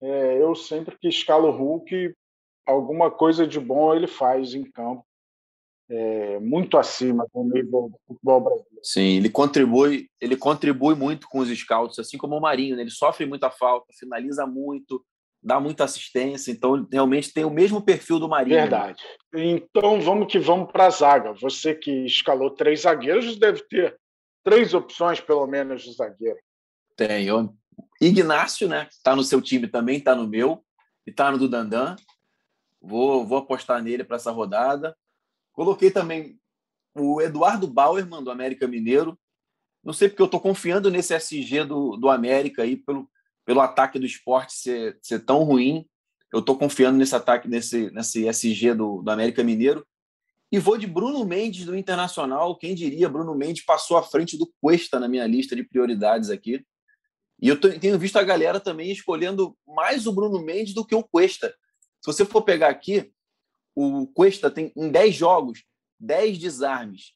[0.02, 2.14] é, eu sempre que escalo o Hulk,
[2.66, 5.08] alguma coisa de bom ele faz em campo
[5.90, 8.80] é, muito acima do nível do futebol brasileiro.
[8.84, 12.82] Sim, ele contribui, ele contribui muito com os scouts, assim como o Marinho, né?
[12.82, 15.04] ele sofre muita falta, finaliza muito,
[15.42, 18.56] dá muita assistência, então realmente tem o mesmo perfil do Marinho.
[18.56, 18.62] Né?
[18.64, 19.04] Verdade.
[19.34, 21.34] Então vamos que vamos para a zaga.
[21.34, 23.98] Você que escalou três zagueiros deve ter
[24.44, 26.40] três opções pelo menos de zagueiro.
[26.96, 27.28] Tem.
[28.02, 28.88] Ignácio, né?
[28.90, 30.64] Está no seu time também, está no meu
[31.06, 31.96] e está no do Dandan.
[32.82, 34.96] Vou, vou apostar nele para essa rodada.
[35.52, 36.40] Coloquei também
[36.96, 39.18] o Eduardo Bauerman, do América Mineiro.
[39.84, 43.10] Não sei porque eu estou confiando nesse SG do, do América aí, pelo,
[43.48, 45.88] pelo ataque do esporte ser, ser tão ruim.
[46.34, 49.88] Eu estou confiando nesse ataque, nesse, nesse SG do, do América Mineiro.
[50.52, 52.58] E vou de Bruno Mendes do Internacional.
[52.58, 56.62] Quem diria, Bruno Mendes passou à frente do Cuesta na minha lista de prioridades aqui.
[57.42, 61.04] E eu tenho visto a galera também escolhendo mais o Bruno Mendes do que o
[61.04, 61.48] Cuesta.
[62.02, 63.14] Se você for pegar aqui,
[63.74, 65.64] o Cuesta tem em 10 jogos
[66.02, 67.14] 10 desarmes.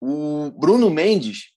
[0.00, 1.52] O Bruno Mendes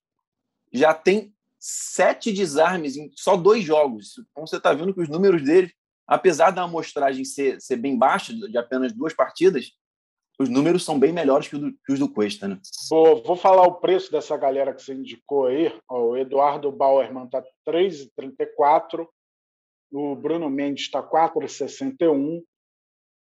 [0.72, 4.14] já tem sete desarmes em só dois jogos.
[4.32, 5.72] Então você está vendo que os números dele,
[6.08, 9.72] apesar da amostragem ser, ser bem baixa, de apenas duas partidas,
[10.40, 12.48] os números são bem melhores que, do, que os do Cuesta.
[12.48, 12.58] Né?
[12.90, 15.78] Vou, falar o preço dessa galera que você indicou aí.
[15.90, 19.06] o Eduardo Bauerman está 3,34.
[19.92, 22.42] O Bruno Mendes está 4,61.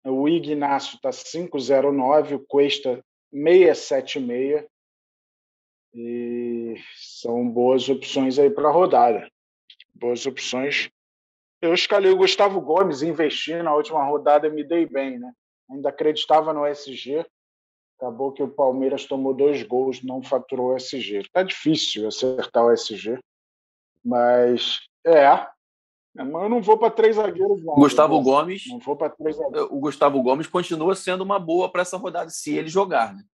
[0.07, 4.64] O Ignacio está 509, o Cuesta 676.
[5.94, 9.29] E são boas opções aí para a rodada.
[9.94, 10.90] Boas opções.
[11.61, 15.33] Eu escalei o Gustavo Gomes, investi na última rodada e me dei bem, né?
[15.70, 17.27] Ainda acreditava no SG.
[17.98, 21.29] Acabou que o Palmeiras tomou dois gols, não faturou o SG.
[21.33, 23.18] Tá difícil acertar o SG,
[24.05, 25.27] mas é.
[26.14, 27.74] Mas eu não vou para três zagueiros, não.
[27.74, 28.66] Gustavo Gomes.
[28.68, 29.68] Não vou para três zagueiros.
[29.70, 33.24] O Gustavo Gomes continua sendo uma boa para essa rodada, se ele jogar, né?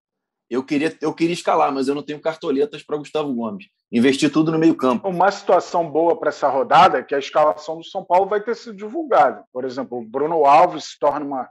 [0.51, 3.67] Eu queria, eu queria escalar, mas eu não tenho cartoletas para Gustavo Gomes.
[3.91, 5.09] Investi tudo no meio-campo.
[5.09, 8.55] Uma situação boa para essa rodada é que a escalação do São Paulo vai ter
[8.55, 9.45] sido divulgada.
[9.53, 11.51] Por exemplo, o Bruno Alves se torna uma,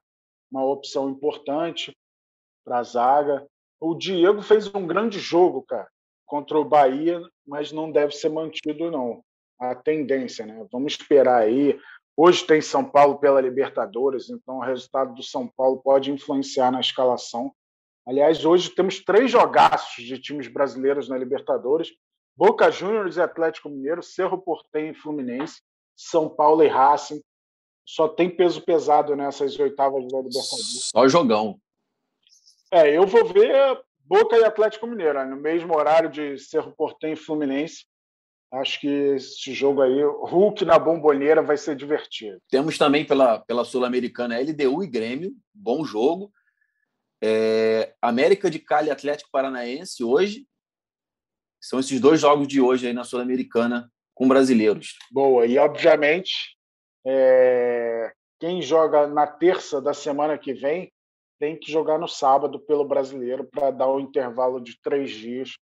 [0.52, 1.96] uma opção importante
[2.66, 3.46] para a zaga.
[3.80, 5.88] O Diego fez um grande jogo, cara,
[6.26, 9.24] contra o Bahia, mas não deve ser mantido, não.
[9.60, 10.66] A tendência, né?
[10.72, 11.80] Vamos esperar aí.
[12.16, 16.80] Hoje tem São Paulo pela Libertadores, então o resultado do São Paulo pode influenciar na
[16.80, 17.52] escalação.
[18.06, 21.90] Aliás, hoje temos três jogaços de times brasileiros na Libertadores:
[22.36, 25.62] Boca Juniors e Atlético Mineiro, Cerro Porteño e Fluminense,
[25.96, 27.22] São Paulo e Racing.
[27.86, 30.90] Só tem peso pesado nessas oitavas da Libertadores.
[30.94, 31.60] Só jogão.
[32.72, 35.26] É, eu vou ver Boca e Atlético Mineiro, né?
[35.26, 37.86] no mesmo horário de Cerro Porteño e Fluminense.
[38.52, 42.38] Acho que esse jogo aí, Hulk na bomboneira, vai ser divertido.
[42.50, 46.32] Temos também pela, pela Sul-Americana LDU e Grêmio, bom jogo.
[47.26, 50.46] É, América de Cali Atlético Paranaense hoje.
[51.62, 54.98] São esses dois jogos de hoje aí na Sul-Americana com brasileiros.
[55.10, 56.58] Boa, e obviamente
[57.08, 60.92] é, quem joga na terça da semana que vem
[61.40, 65.54] tem que jogar no sábado pelo brasileiro para dar um intervalo de três dias.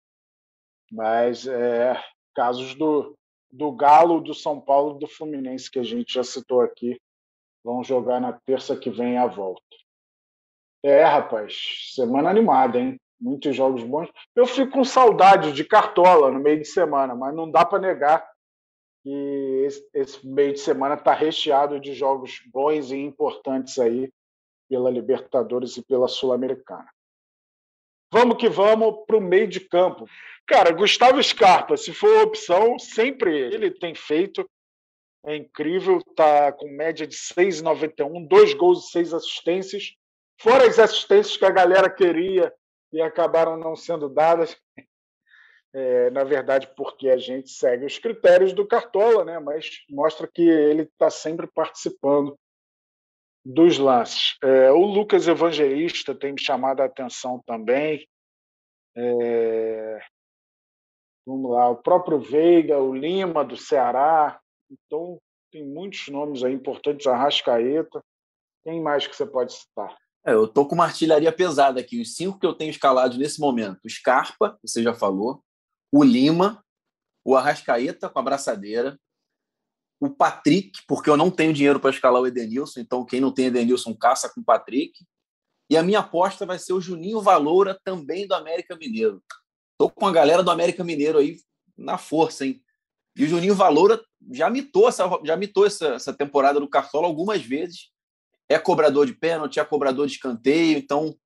[0.90, 1.96] Mas é,
[2.34, 3.16] casos do,
[3.50, 7.00] do Galo, do São Paulo do Fluminense, que a gente já citou aqui,
[7.64, 9.62] vão jogar na terça que vem à volta.
[10.82, 12.98] É, rapaz, semana animada, hein?
[13.20, 14.10] Muitos jogos bons.
[14.34, 18.28] Eu fico com saudade de Cartola no meio de semana, mas não dá para negar
[19.02, 24.12] que esse, meio de semana está recheado de jogos bons e importantes aí
[24.68, 26.88] pela Libertadores e pela Sul-Americana.
[28.12, 30.06] Vamos que vamos para o meio de campo.
[30.46, 34.48] Cara, Gustavo Scarpa, se for opção, sempre ele tem feito.
[35.24, 39.94] É incrível, tá com média de 6,91, dois gols e seis assistências.
[40.42, 42.52] Fora as assistências que a galera queria
[42.92, 44.60] e acabaram não sendo dadas,
[45.72, 49.38] é, na verdade, porque a gente segue os critérios do Cartola, né?
[49.38, 52.36] mas mostra que ele está sempre participando
[53.44, 54.36] dos lances.
[54.42, 58.04] É, o Lucas Evangelista tem me chamado a atenção também.
[58.96, 60.00] É,
[61.24, 64.40] vamos lá, o próprio Veiga, o Lima do Ceará.
[64.68, 65.20] Então,
[65.52, 68.02] tem muitos nomes aí importantes, Arrascaeta.
[68.64, 70.01] Quem mais que você pode citar?
[70.24, 72.00] É, eu tô com uma artilharia pesada aqui.
[72.00, 75.42] Os cinco que eu tenho escalados nesse momento: o Scarpa, você já falou,
[75.92, 76.64] o Lima,
[77.24, 78.98] o Arrascaeta com a braçadeira,
[80.00, 83.46] o Patrick, porque eu não tenho dinheiro para escalar o Edenilson, então quem não tem
[83.46, 84.92] Edenilson caça com o Patrick.
[85.70, 89.22] E a minha aposta vai ser o Juninho Valoura, também do América Mineiro.
[89.78, 91.38] Tô com a galera do América Mineiro aí
[91.76, 92.62] na força, hein?
[93.16, 97.42] E o Juninho Valoura já mitou essa, já mitou essa, essa temporada no Cartola algumas
[97.42, 97.91] vezes
[98.52, 101.16] é cobrador de pênalti, é cobrador de escanteio, então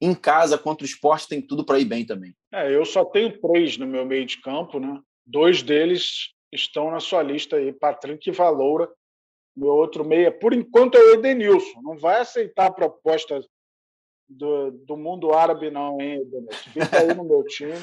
[0.00, 2.34] em casa contra o esporte tem tudo para ir bem também.
[2.52, 5.00] É, eu só tenho três no meu meio de campo, né?
[5.26, 8.90] Dois deles estão na sua lista aí, Patrick e Valoura.
[9.54, 11.82] Meu outro meia, por enquanto, é o Edenilson.
[11.82, 13.44] Não vai aceitar a proposta
[14.28, 16.70] do, do mundo árabe, não, hein, Edenilson?
[16.72, 17.74] Fica aí no meu time.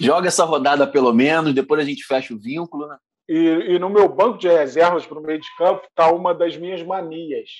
[0.00, 2.98] Joga essa rodada pelo menos, depois a gente fecha o vínculo, né?
[3.28, 6.56] E, e no meu banco de reservas para o meio de campo está uma das
[6.56, 7.50] minhas manias,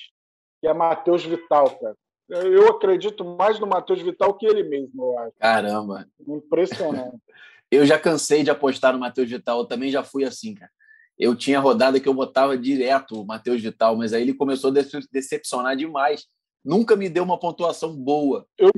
[0.61, 1.95] que é Matheus Vital, cara.
[2.29, 5.33] Eu acredito mais no Matheus Vital que ele mesmo, eu acho.
[5.39, 6.07] Caramba.
[6.27, 7.17] Impressionante.
[7.69, 10.71] eu já cansei de apostar no Matheus Vital, eu também já fui assim, cara.
[11.17, 14.73] Eu tinha rodada que eu botava direto o Matheus Vital, mas aí ele começou a
[15.11, 16.25] decepcionar demais.
[16.63, 18.45] Nunca me deu uma pontuação boa.
[18.57, 18.71] Eu,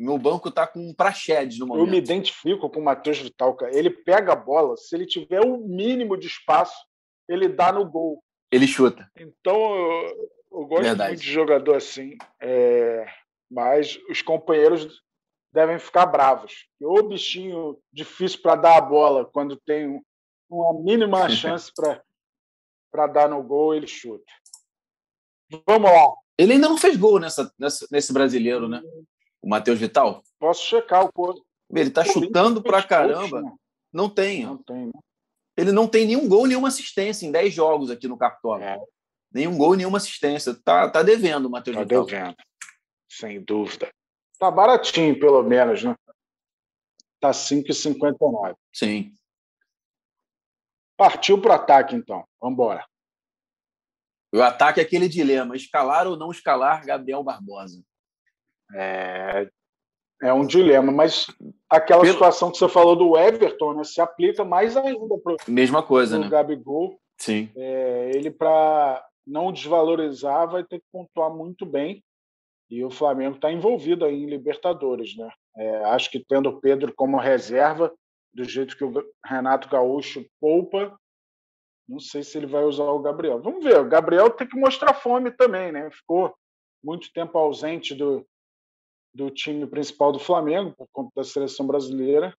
[0.00, 1.86] meu banco está com um praxedes no momento.
[1.86, 3.76] Eu me identifico com o Matheus Vital, cara.
[3.76, 6.74] Ele pega a bola, se ele tiver o um mínimo de espaço,
[7.28, 8.24] ele dá no gol.
[8.50, 9.10] Ele chuta.
[9.14, 11.10] Então, eu, eu gosto Verdade.
[11.10, 12.16] muito de jogador assim.
[12.40, 13.06] É...
[13.50, 15.02] Mas os companheiros
[15.52, 16.66] devem ficar bravos.
[16.80, 20.00] O bichinho difícil para dar a bola, quando tem
[20.48, 21.70] uma mínima chance
[22.90, 24.32] para dar no gol, ele chuta.
[25.66, 26.14] Vamos lá.
[26.38, 28.80] Ele ainda não fez gol nessa, nessa nesse brasileiro, né?
[29.42, 30.22] O Matheus Vital?
[30.38, 31.44] Posso checar o corpo.
[31.70, 33.42] Ele está chutando pra caramba.
[33.92, 34.44] Não tem.
[34.44, 34.86] Não tem.
[34.86, 34.92] Né?
[35.56, 38.64] Ele não tem nenhum gol, nenhuma assistência em 10 jogos aqui no Cartola.
[38.64, 38.78] É.
[39.32, 40.54] Nenhum gol, nenhuma assistência.
[40.64, 42.06] Tá, tá devendo o Matheus tá Vital.
[42.06, 42.36] Tá devendo.
[43.08, 43.90] Sem dúvida.
[44.38, 45.94] Tá baratinho, pelo menos, né?
[47.20, 48.56] Tá 5,59.
[48.72, 49.12] Sim.
[50.96, 52.24] Partiu para o ataque, então.
[52.40, 52.86] Vamos embora.
[54.32, 57.82] O ataque é aquele dilema: escalar ou não escalar Gabriel Barbosa.
[58.74, 59.48] É,
[60.22, 61.26] é um dilema, mas
[61.68, 62.12] aquela Pelo...
[62.12, 66.28] situação que você falou do Everton né, se aplica mais ainda para Mesma coisa, né?
[66.28, 67.00] Gabigol.
[67.16, 67.50] Sim.
[67.56, 72.02] É, ele, para não desvalorizar, vai ter que pontuar muito bem.
[72.70, 75.30] E o Flamengo está envolvido aí em Libertadores, né?
[75.56, 77.92] É, acho que tendo o Pedro como reserva,
[78.32, 78.92] do jeito que o
[79.24, 80.96] Renato Gaúcho poupa,
[81.88, 83.42] não sei se ele vai usar o Gabriel.
[83.42, 83.80] Vamos ver.
[83.80, 85.90] O Gabriel tem que mostrar fome também, né?
[85.90, 86.32] Ficou
[86.82, 88.24] muito tempo ausente do,
[89.12, 92.34] do time principal do Flamengo, por conta da seleção brasileira,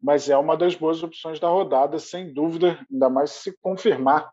[0.00, 4.32] mas é uma das boas opções da rodada, sem dúvida, ainda mais se confirmar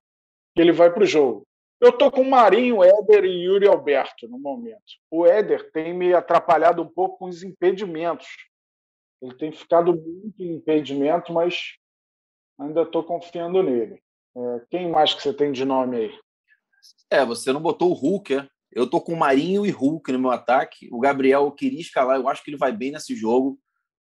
[0.56, 1.46] que ele vai para o jogo.
[1.80, 4.82] Eu estou com Marinho, Éder e Yuri Alberto no momento.
[5.10, 8.28] O Éder tem me atrapalhado um pouco com os impedimentos.
[9.22, 11.78] Ele tem ficado muito em impedimento, mas
[12.60, 14.02] ainda estou confiando nele.
[14.36, 16.20] É, quem mais que você tem de nome aí?
[17.10, 18.50] É, você não botou o Hulk, é?
[18.72, 20.88] Eu tô com Marinho e Hulk no meu ataque.
[20.92, 23.60] O Gabriel eu queria escalar, eu acho que ele vai bem nesse jogo,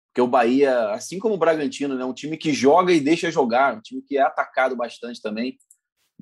[0.08, 3.30] porque o Bahia, assim como o Bragantino, é né, um time que joga e deixa
[3.30, 5.58] jogar, um time que é atacado bastante também.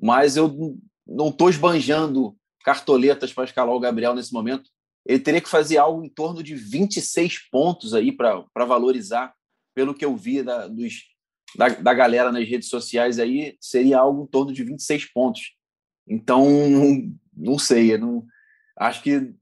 [0.01, 4.69] Mas eu não estou esbanjando cartoletas para escalar o Gabriel nesse momento.
[5.05, 9.33] Ele teria que fazer algo em torno de 26 pontos aí para valorizar,
[9.73, 11.05] pelo que eu vi da, dos,
[11.55, 15.53] da, da galera nas redes sociais aí, seria algo em torno de 26 pontos.
[16.05, 16.45] Então,
[17.33, 18.25] não sei, não,
[18.77, 19.33] Acho que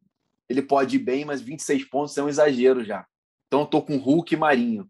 [0.48, 3.06] ele pode ir bem, mas 26 pontos é um exagero já.
[3.48, 4.90] Então eu tô com Hulk e Marinho.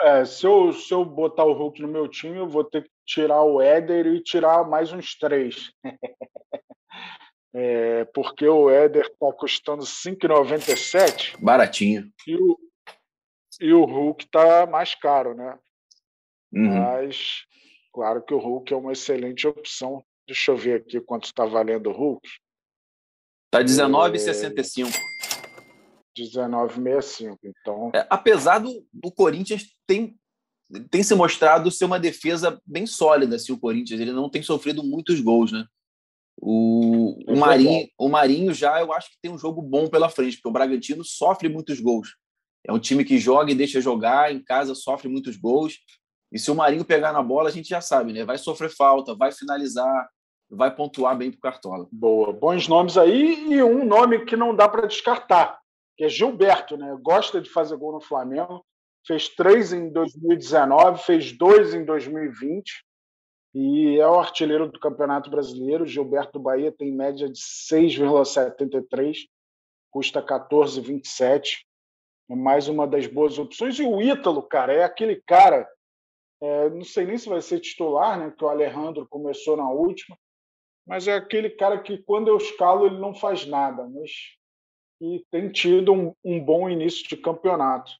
[0.00, 2.90] É, se eu, se eu botar o Hulk no meu time, eu vou ter que
[3.06, 5.72] tirar o Éder e tirar mais uns três.
[7.54, 11.36] é, porque o Éder está custando 5,97.
[11.40, 12.10] Baratinho.
[12.26, 12.58] E o,
[13.60, 15.56] e o Hulk está mais caro, né?
[16.52, 16.80] Uhum.
[16.80, 17.44] Mas,
[17.92, 20.04] claro que o Hulk é uma excelente opção.
[20.26, 22.28] Deixa eu ver aqui quanto está valendo o Hulk.
[23.52, 24.90] Tá 19,65.
[26.18, 27.36] 19,65.
[27.44, 27.90] Então.
[27.94, 30.18] É, apesar do, do Corinthians tem,
[30.90, 34.00] tem se mostrado ser uma defesa bem sólida, assim, o Corinthians.
[34.00, 35.66] Ele não tem sofrido muitos gols, né?
[36.40, 40.38] O, o, Marinho, o Marinho já eu acho que tem um jogo bom pela frente,
[40.38, 42.16] porque o Bragantino sofre muitos gols.
[42.66, 45.76] É um time que joga e deixa jogar, em casa sofre muitos gols.
[46.32, 48.24] E se o Marinho pegar na bola, a gente já sabe, né?
[48.24, 50.08] Vai sofrer falta, vai finalizar,
[50.54, 51.88] vai pontuar bem para o Cartola.
[51.90, 55.58] Boa, bons nomes aí e um nome que não dá para descartar,
[55.96, 56.94] que é Gilberto, né?
[57.00, 58.64] Gosta de fazer gol no Flamengo,
[59.06, 62.84] fez três em 2019, fez dois em 2020
[63.54, 65.86] e é o artilheiro do Campeonato Brasileiro.
[65.86, 69.26] Gilberto Bahia tem média de 6,73,
[69.90, 71.64] custa 14,27.
[72.30, 73.78] É mais uma das boas opções.
[73.78, 75.68] E o Ítalo, cara, é aquele cara.
[76.40, 78.32] É, não sei nem se vai ser titular, né?
[78.36, 80.16] Que o Alejandro começou na última,
[80.86, 84.10] mas é aquele cara que quando eu escalo ele não faz nada, mas
[85.00, 87.90] e tem tido um, um bom início de campeonato.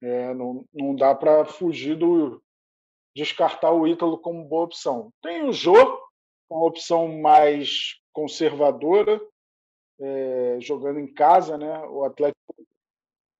[0.00, 2.40] É, não, não dá para fugir do
[3.14, 5.12] descartar o Ítalo como boa opção.
[5.20, 5.74] Tem o Jô,
[6.48, 9.20] uma opção mais conservadora,
[10.00, 11.80] é, jogando em casa, né?
[11.88, 12.38] O Atlético.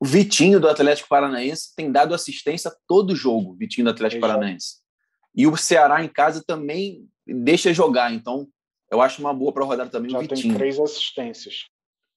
[0.01, 4.21] O Vitinho do Atlético Paranaense tem dado assistência todo jogo, Vitinho do Atlético.
[4.21, 4.81] Paranaense.
[5.35, 8.13] E o Ceará em casa também deixa jogar.
[8.13, 8.49] Então,
[8.91, 10.43] eu acho uma boa para rodar também Já o Vitinho.
[10.43, 11.67] tem três assistências.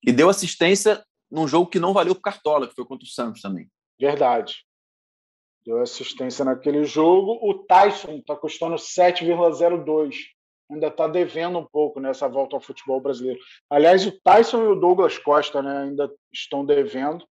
[0.06, 3.42] E deu assistência num jogo que não valeu o Cartola, que foi contra o Santos
[3.42, 3.70] também.
[4.00, 4.66] Verdade.
[5.66, 7.40] Deu assistência naquele jogo.
[7.42, 10.16] O Tyson está custando 7,02.
[10.72, 13.40] Ainda está devendo um pouco nessa volta ao futebol brasileiro.
[13.70, 17.26] Aliás, o Tyson e o Douglas Costa né, ainda estão devendo.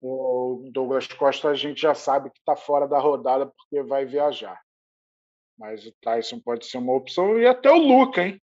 [0.00, 4.60] O Douglas Costa a gente já sabe que está fora da rodada porque vai viajar.
[5.58, 7.38] Mas o Tyson pode ser uma opção.
[7.38, 8.42] E até o Luca, hein?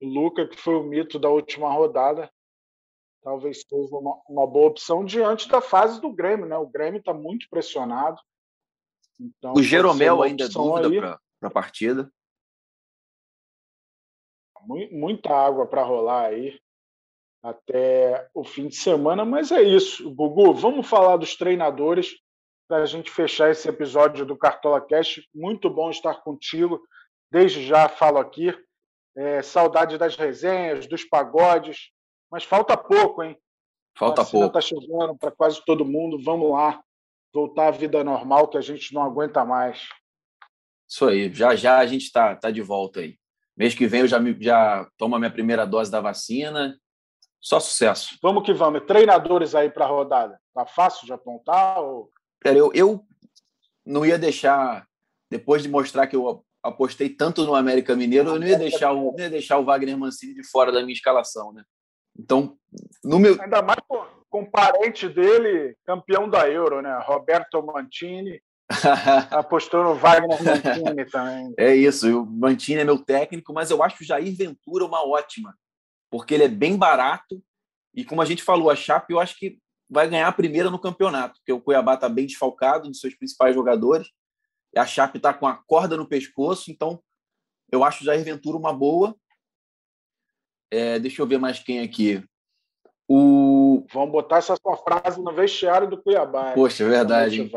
[0.00, 2.30] O Luca, que foi o mito da última rodada,
[3.22, 6.56] talvez seja uma, uma boa opção diante da fase do Grêmio, né?
[6.56, 8.20] O Grêmio está muito pressionado.
[9.18, 12.10] Então, o Jeromel ainda é dúvida para a partida.
[14.90, 16.60] Muita água para rolar aí
[17.42, 20.10] até o fim de semana, mas é isso.
[20.14, 22.18] Gugu, vamos falar dos treinadores
[22.70, 25.22] para a gente fechar esse episódio do Cartola Cash.
[25.34, 26.80] Muito bom estar contigo.
[27.28, 28.56] Desde já falo aqui.
[29.16, 31.90] É, saudade das resenhas, dos pagodes,
[32.30, 33.36] mas falta pouco, hein?
[33.98, 34.46] Falta pouco.
[34.46, 36.22] Está chegando para quase todo mundo.
[36.22, 36.80] Vamos lá,
[37.34, 39.88] voltar à vida normal que a gente não aguenta mais.
[40.88, 41.34] Isso aí.
[41.34, 43.18] Já já a gente está tá de volta aí.
[43.56, 46.78] Mês que vem eu já, já tomo a minha primeira dose da vacina.
[47.40, 48.16] Só sucesso.
[48.22, 48.86] Vamos que vamos.
[48.86, 50.40] Treinadores aí para a rodada.
[50.54, 51.80] Tá fácil de apontar?
[51.80, 52.08] Ou...
[52.40, 53.04] Cara, eu, eu
[53.84, 54.86] não ia deixar,
[55.30, 59.12] depois de mostrar que eu apostei tanto no América Mineiro, eu não ia deixar o,
[59.12, 61.62] não ia deixar o Wagner Mancini de fora da minha escalação, né?
[62.18, 62.56] Então,
[63.04, 63.40] no meu.
[63.40, 66.98] Ainda mais com, com parente dele, campeão da Euro, né?
[67.04, 68.40] Roberto Mantini.
[69.30, 71.54] Apostou no Wagner Mantini também.
[71.58, 75.56] É isso, o Mantini é meu técnico, mas eu acho o Jair Ventura uma ótima,
[76.10, 77.42] porque ele é bem barato
[77.94, 79.58] e, como a gente falou, a Chape eu acho que
[79.90, 83.54] vai ganhar a primeira no campeonato, porque o Cuiabá está bem desfalcado dos seus principais
[83.54, 84.08] jogadores,
[84.72, 87.02] e a Chape está com a corda no pescoço, então
[87.72, 89.16] eu acho o Jair Ventura uma boa.
[90.70, 92.24] É, deixa eu ver mais quem aqui.
[93.08, 93.84] O...
[93.92, 96.52] Vamos botar essa sua frase no vestiário do Cuiabá.
[96.52, 97.50] Poxa, é verdade.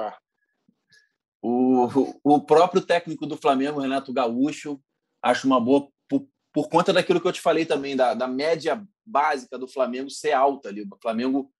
[1.42, 1.88] O,
[2.24, 4.82] o próprio técnico do Flamengo, Renato Gaúcho,
[5.22, 8.84] acho uma boa por, por conta daquilo que eu te falei também, da, da média
[9.06, 10.82] básica do Flamengo ser alta ali.
[10.82, 11.52] O Flamengo,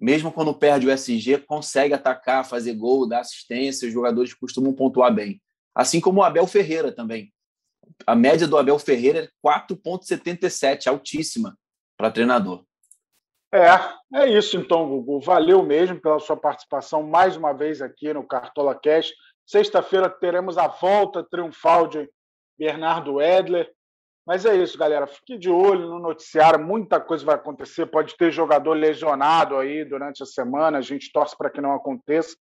[0.00, 5.14] mesmo quando perde o SG, consegue atacar, fazer gol, dar assistência, os jogadores costumam pontuar
[5.14, 5.40] bem.
[5.74, 7.32] Assim como o Abel Ferreira também.
[8.06, 11.56] A média do Abel Ferreira é 4,77, altíssima
[11.96, 12.64] para treinador.
[13.52, 15.20] É, é isso então, Gugu.
[15.20, 19.12] Valeu mesmo pela sua participação mais uma vez aqui no Cartola Cash.
[19.46, 22.08] Sexta-feira teremos a volta triunfal de
[22.58, 23.70] Bernardo Edler.
[24.26, 25.06] Mas é isso, galera.
[25.06, 27.86] Fique de olho no noticiário, muita coisa vai acontecer.
[27.86, 32.36] Pode ter jogador lesionado aí durante a semana, a gente torce para que não aconteça.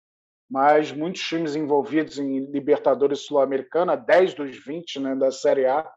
[0.51, 5.91] Mas muitos times envolvidos em Libertadores Sul-Americana, 10 dos 20 né, da Série A.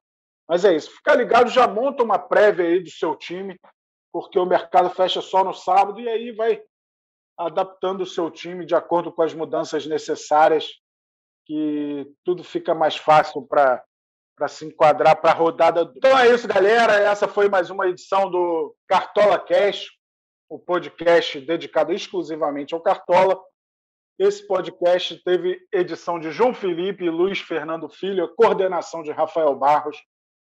[0.47, 0.91] Mas é isso.
[0.91, 3.59] Fica ligado, já monta uma prévia aí do seu time
[4.15, 6.63] porque o mercado fecha só no sábado e aí vai
[7.37, 10.69] adaptando o seu time de acordo com as mudanças necessárias,
[11.45, 13.83] que tudo fica mais fácil para
[14.35, 15.91] para se enquadrar para a rodada.
[15.95, 16.93] Então é isso, galera.
[16.93, 19.87] Essa foi mais uma edição do Cartola Cash,
[20.49, 23.39] o podcast dedicado exclusivamente ao Cartola.
[24.19, 29.97] Esse podcast teve edição de João Felipe e Luiz Fernando Filho, coordenação de Rafael Barros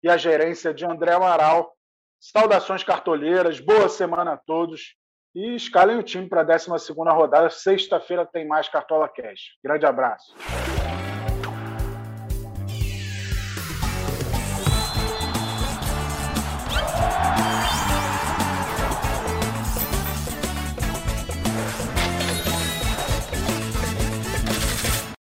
[0.02, 1.72] e a gerência de André Amaral.
[2.20, 4.96] Saudações cartoleiras, boa semana a todos
[5.34, 7.50] e escalem o time para a 12 rodada.
[7.50, 9.56] Sexta-feira tem mais Cartola Cash.
[9.62, 10.34] Grande abraço.